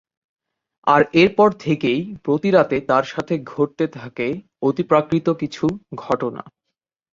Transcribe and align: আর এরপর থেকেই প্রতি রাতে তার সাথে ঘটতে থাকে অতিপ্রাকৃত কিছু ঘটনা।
আর 0.87 1.01
এরপর 1.13 1.49
থেকেই 1.59 2.01
প্রতি 2.23 2.49
রাতে 2.51 2.77
তার 2.81 3.03
সাথে 3.03 3.33
ঘটতে 3.45 3.85
থাকে 3.97 4.27
অতিপ্রাকৃত 4.61 5.27
কিছু 5.41 5.65
ঘটনা। 5.95 6.41